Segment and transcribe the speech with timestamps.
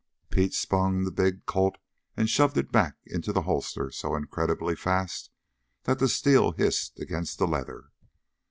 [0.31, 1.77] Pete spun the big Colt
[2.17, 5.29] and shoved it back into the holster so incredibly fast
[5.83, 7.91] that the steel hissed against the leather.